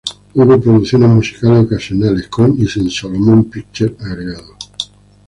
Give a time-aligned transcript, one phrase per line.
[0.33, 4.55] Hubo producciones musicales ocasionales con y sin Solomon Pictures agregado.